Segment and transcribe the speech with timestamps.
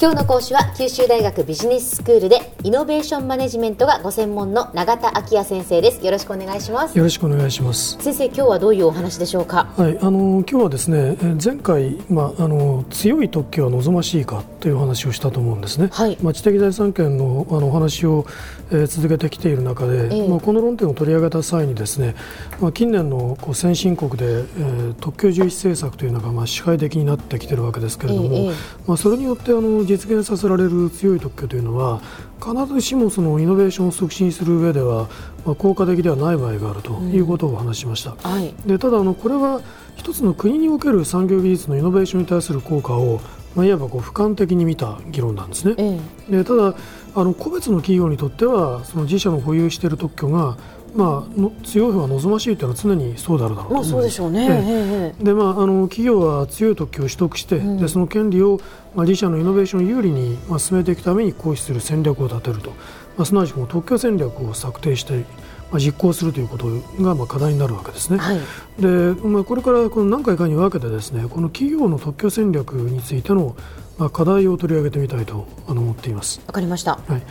[0.00, 6.06] 今日の講師は九州大学ビジネススクールでイノベーションマネジメントがご専門の永田昭也先生です。
[6.06, 6.96] よろしくお願いします。
[6.96, 7.98] よろしくお願いします。
[8.00, 9.72] 先生今日はどういうお話でしょうか？
[9.76, 15.88] はいあの今日はですね前回まああの強い特許は望ましいかという話をしたと思うんですね。
[15.90, 16.16] はい。
[16.22, 18.24] まあ知的財産権のあのお話を、
[18.70, 20.28] えー続けてきている中で、ええ。
[20.28, 22.14] まあこの論点を取り上げた際にですね
[22.60, 28.52] まあ近年のこう先進国で、えー特許重視政策というのがまあ支配的になってきているわけですけれども、ええ。
[28.86, 32.00] まあそれによってあの実現させられる強い特許というのは
[32.38, 35.08] 必ずしもそのイノベーションを促進する上では、
[35.44, 38.14] まあ、効果的ではない場合があるということをお話ししました。
[38.16, 39.60] はいでただあの、これは
[39.96, 43.20] 一つの国における産業技術のイノベーションに対する効果を、
[43.56, 45.74] まあ、いわばこう俯瞰的に見た議論なんですね。
[45.78, 46.00] え
[46.30, 46.74] えでただ
[47.14, 50.56] あの、個別の企業にとってはその自社の保有している特許が、
[50.94, 54.16] まあ、の強い方が望ましいというのは常にそうであるだろうとまあ思うんです。
[54.16, 57.78] そうでしょうね、でまあ、あの企業は強い特許を取得して、うん。
[57.78, 58.60] でその権利を、
[58.94, 62.70] まあ、自社のイノベーションを有利に、まあ、進めていくために行使する戦略を立てると、
[63.16, 65.24] まあ、すなわちこの特許戦略を策定して、
[65.70, 66.66] まあ、実行するということ
[67.02, 68.18] が、まあ、課題になるわけですね。
[68.18, 68.40] はい。
[68.80, 68.88] で
[69.22, 73.56] まあ、これからこの何回かに分けてですねこの企業の特許戦略についての、
[73.98, 76.40] まあ、課題を取り上げてみたいとあの思っています。
[76.46, 76.98] わかりました。
[77.06, 77.22] はい、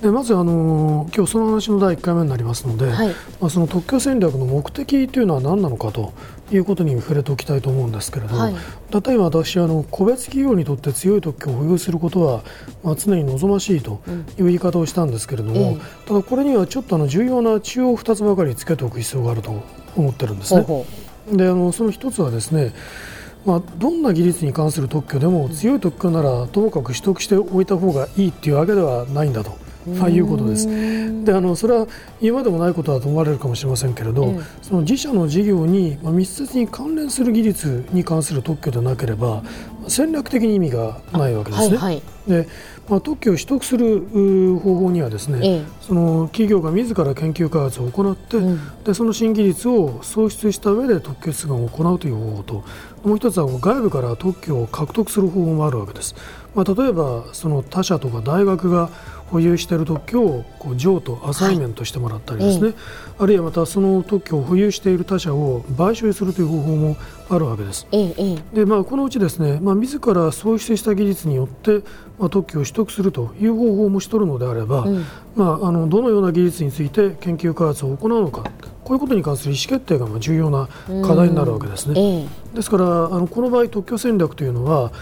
[0.00, 3.08] でまずあの今日その話の第1回目になりますので、はい。
[3.40, 6.12] まあ、その特許戦略の目的というのは何なのかと
[6.52, 8.54] いうことに触れておきたいと思うんですけれども、はい。
[8.54, 12.44] 例えば私あの個別企業にとって強い特許を保有することは、
[12.84, 14.00] まあ、常に望ましいと
[14.38, 15.78] いう言い方をしたんですけれども、ええ。
[16.06, 19.62] ただこれにはちょっとあの重要な中央2つばかりつけておく必要があると
[19.96, 20.62] 思ってるんですね。
[20.62, 22.72] ほうほであのその一つはですね、
[23.44, 30.66] まあ、どんな技術に関する特許でも強い特許ならともかく取得しておいた方がいいっていうわけではないんだと、まあ、いうことです。
[31.24, 31.86] であのそれは
[32.20, 34.40] 言うまでもないことだと思われるかもしれませんけれど、ええ。
[34.62, 39.42] その自社の事業にまあ密接に関連する技術に関する特許でなければ
[39.88, 41.76] 戦略的に意味がないわけうですね。
[41.76, 42.02] はいはい。
[42.28, 42.48] で
[42.88, 45.62] まあ、特許を取得するう方法にはですね、ええ。
[45.82, 48.82] その企業が自ら研究開発を行って、うん。
[48.84, 52.64] でその新技術を創出した上で特許出願を行うという方法と
[53.04, 56.14] もう一つは外部から特許を獲得する方法もあるわけです、
[56.54, 58.90] まあ、例えばその他社とか大学が
[59.30, 62.74] 保有している特許をこう譲渡アサイメントしてもらったりですね、
[63.18, 66.96] あるいはまたその特許を保有している他社を買収するという方法も
[67.30, 67.86] あるわけです。
[68.52, 71.82] でまあ、このうちですね、まあ、自ら創出した技術によって、
[72.18, 75.04] まあ、特許を取得するという方法をもし取るのであれば、うん。
[75.36, 78.42] まあ、あのどのような技術について研究開発を行うのか
[78.88, 80.68] こういうことに関する意思決定がまあ重要な
[81.06, 82.00] 課題になるわけですね。
[82.00, 82.56] ええ。
[82.56, 84.92] ですからあのこの場合特許戦略というのは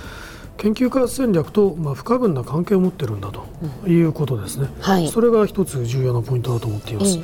[0.59, 3.47] 研究開発戦略とまあ不可分な関係を持っているんだと
[3.87, 4.69] いうことですね。
[4.81, 7.19] はいそれが一つ重要なポイントだと思っています。
[7.19, 7.23] え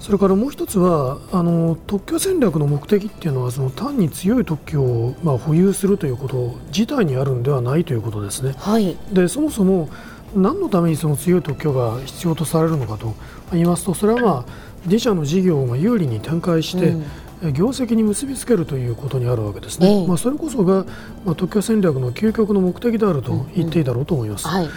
[0.00, 8.54] それからもう一つはあの特許戦略の目的っていうのはその単に強い特許をまあ保有するということ自体にあるんではないということですね。
[8.56, 9.88] はいでそもそも
[10.34, 13.14] 何のためにその強い特許が必要とされるのかと
[13.52, 14.44] 言いますとそれは、まあ、
[14.84, 20.06] 自社の事業をまあ有利に展開して、うんえ業績に結びつけるということにあるわけですね、ええ。
[20.06, 20.84] まあ、それこそが、
[21.24, 24.46] まあ、特許戦略の究極の目的であると言っていいだろうと思います。
[24.46, 24.68] はい。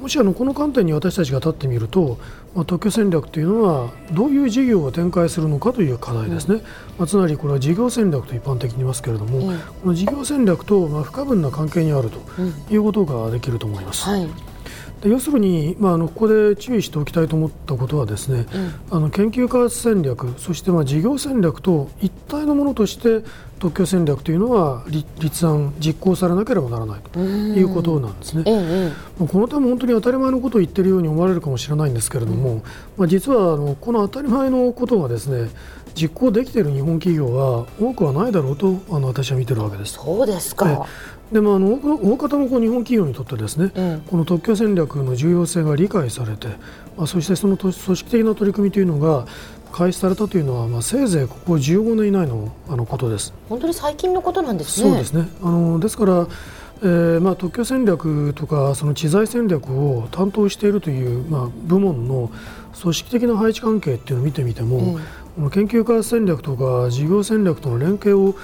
[0.00, 2.18] もしあのこの観点に私たちが立ってみると、
[2.54, 6.62] まあ、特許戦略というのはどういう事業を展開するのかという課題ですね、
[6.98, 12.54] まあ、つまりこれは事業戦略と一般的に言いますけれども、ええこの事業戦略とまあ不可分な関係にあるとうん。
[12.70, 14.08] いうことができると思います。
[14.08, 14.26] はい。
[14.26, 14.30] で
[15.04, 18.46] 要するに、まあ、あのここで注意しておきたいと思ったことはですね、
[18.90, 23.24] あの研究開発戦略そしてまあ事業戦略と一体のものとして
[23.58, 28.42] 特許戦略というのは立立案実行されなければならないということなんですね。
[28.46, 28.88] ええ
[29.18, 32.62] まあこの点も本当に当たり前のことを言っているように思われるかもしれないんですけれども、
[32.96, 35.50] まあ、実はあのこの当たり前のことがですね
[35.94, 39.94] 実行できている日本企業は多くはないだろうとあの私は見てるわけです。
[39.94, 40.86] そうですか。
[41.32, 46.48] でもあの大方のこう日本企業にとってですね、えこの特許戦略の重要性が理解されて、
[46.96, 49.26] まあ、そしてそのと組織的な取り組みというのが
[49.72, 53.32] 開始されたというのは、まあ、せいぜいここ15年以内のあのことです。
[53.48, 54.90] 本当に最近のことなんですね。
[54.90, 55.28] そうですね。
[55.42, 56.26] あのですから、
[56.82, 62.30] えーまあ、特許戦略とかその知財戦略を担当しているという、まあ、部門の
[62.80, 64.84] 組織的な配置関係っていうのを見てみても、ええ。
[64.84, 65.00] この
[65.36, 68.34] 研究開発戦略とか事業戦略との連携を、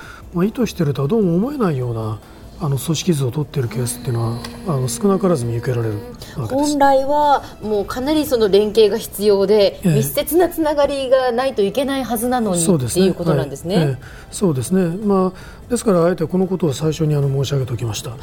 [0.45, 2.19] 意図しているとはどうも思えないような
[2.61, 5.95] あの組織図を取っているケースっていうのはあの少なからず見受けられる。
[6.43, 6.79] 本。
[6.79, 9.95] 来はもうかなりその連携が必要で、ええ。
[9.97, 13.07] 密接なつながりがないといけないはずなのにそうですね。
[13.07, 13.77] いうことなんですね。
[13.77, 13.85] はい。
[13.87, 14.27] ええ。
[14.31, 18.17] そうですね、まあですからあえてこのことを最初にあの申し上げておきました、は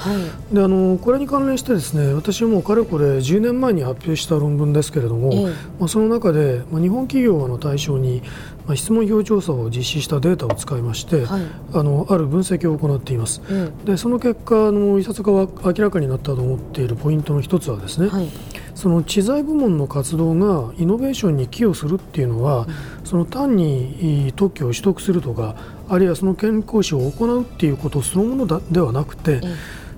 [0.52, 8.22] い、であのこれに関連してですね私もかれこれ10年前に発表した論文ですけれども、えー、まあ、その中で、まあ、日本企業の対象に、
[8.66, 11.42] まあ、質問票調査を実施したデータを使いまして、はい、
[11.74, 18.30] あのある分析を行っています、うん、でその結果のいさつかは明らかになったと思っているポイントの一つはですね、はい。
[18.76, 22.68] その知財部門の活動がイノベーションに寄与するっていうのは、
[23.00, 25.56] うん、その単に特許を取得するとか
[25.88, 29.42] あるいはその健康士を行うっていうことそのものではなくて、うん、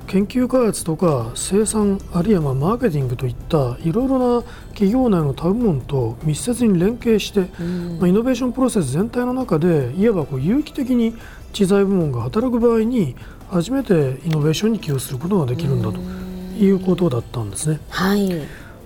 [0.07, 11.15] 研究開発とか生産あるいはまあマーケティングといったいろいろな企業内の他部門と密接に連携して、うん、まあ、イノベーションプロセス全体の中でいわばこう有機的に
[11.53, 13.15] 知財部門が働く場合に
[13.49, 16.25] 初めてイノベーションに寄与することができるんだと
[16.57, 17.79] いうことだったんですね。
[17.89, 18.29] はい。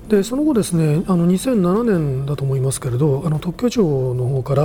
[0.10, 4.64] でその後、ですねあの2007年だと思いますけれどあの特許庁の方から、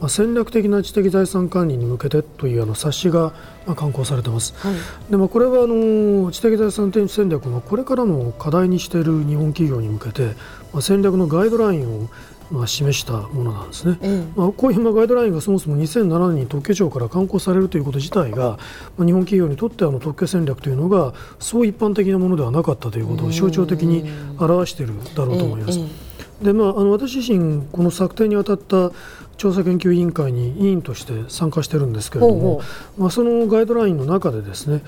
[0.00, 3.34] まあ、戦略的な知的財産管理に向けてというあの冊子が、
[3.66, 4.74] まあ、刊行されています、はい、
[5.10, 10.34] でまあ、これはあの知的財産戦略のこれからの課題にしている日本企業に向けて、
[10.72, 12.08] まあ、戦略のガイドラインを
[12.50, 18.58] まあ、示したものなんですね、うん、まあ、こういうまあガイドラインがそもそも2007年に特許庁から刊行されるということ自体が、
[18.96, 24.08] まあ、日本企業にとってあの特許戦略というのがそう一般的なものではなかったということを象徴的に
[24.38, 26.05] 表しているだろうと思います。
[26.42, 28.90] でまあ、あの私自身、この策定にあたった
[29.36, 32.60] 調査研究委員会に委員として参加しているんですけれども、
[32.98, 34.82] まあ、そのガイドラインの中でですね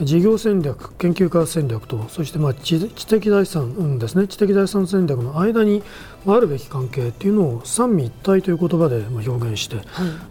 [0.00, 5.82] 事業戦略、研究開発戦略と、そしてまあ知的財産、うんですね、知的財産戦略の間に
[6.26, 9.82] あるべき関係というのを三位一体という言葉で表現して、は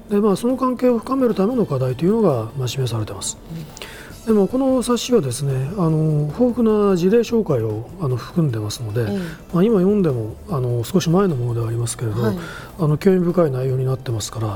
[0.09, 3.39] い、でまあ、その関係を深めるための課題というのがまあ示されています。
[3.51, 3.65] うん、
[4.25, 9.03] でもこの冊子はですねあの豊富な事例紹介をあの含んでますので、
[9.53, 12.37] まあ、今読んでもあの少し前のものではありますけれど、はい、
[12.79, 14.47] あの興味深い内容になってますから、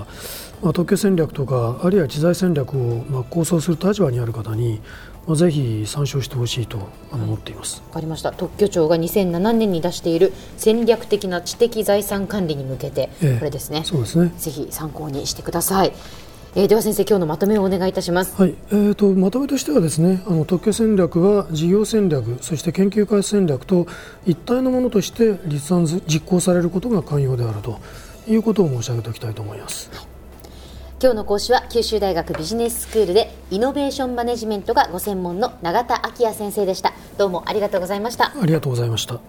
[0.63, 4.81] まあ、特許戦略とかあるいは知財戦略をまあ構想する立場にある方に、
[5.27, 7.83] まあ、ぜひ参照してほしいと思っています。
[7.89, 8.31] わ、かりました。
[8.31, 13.83] 特許庁が2007年に出している戦略的な知的財産管理に向けて、ええ、これですね。
[13.85, 14.33] そうですね。
[14.35, 15.93] ぜひ参考にしてください。
[16.55, 18.35] えー、では先生今日のまとめをお願いいたします。
[18.35, 23.85] はい、えーと、まとめとしてはですね、あの特許戦略は事業戦略、そして研究開発戦略と
[24.25, 27.79] 一体のものとして立案実行されることが寛容であると
[28.27, 29.89] いうことを申し上げておきたいと思います。
[29.93, 30.07] はい。
[31.01, 36.93] 今日の講師は九州大学ビジネススクールでイノベーションマネジメントがご専門の永田昭也先生でした。
[37.17, 38.33] どうもありがとうございました。
[38.37, 39.21] ありがとうございました。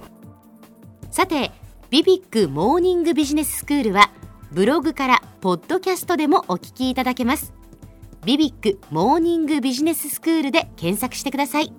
[1.13, 1.53] さて
[1.91, 4.11] ビビックモーニングビジネススクールは
[4.53, 7.53] ブログからポッドキャストでもお聞きいただけます。
[8.25, 11.73] ビビックモーニングビジネススクールで検索してください。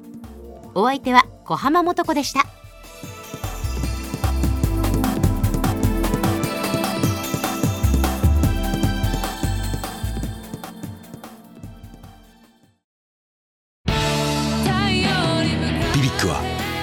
[0.74, 2.46] お相手は小浜もとこでした。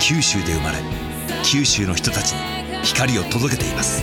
[0.00, 0.78] 九州で生まれ
[1.44, 2.38] 九州の人たちに
[2.82, 4.02] 光を届けています。